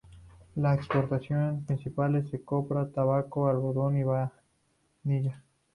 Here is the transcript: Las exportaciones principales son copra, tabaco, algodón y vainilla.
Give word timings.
Las 0.55 0.79
exportaciones 0.79 1.63
principales 1.67 2.27
son 2.31 2.39
copra, 2.39 2.87
tabaco, 2.89 3.47
algodón 3.47 3.99
y 3.99 4.03
vainilla. 4.03 5.43